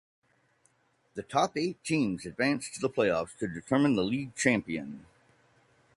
The 1.13 1.21
top 1.21 1.55
eight 1.55 1.83
teams 1.83 2.25
advance 2.25 2.71
to 2.71 2.79
the 2.79 2.89
playoffs 2.89 3.37
to 3.37 3.47
determine 3.47 3.95
the 3.95 4.03
league 4.03 4.33
champion. 4.35 5.05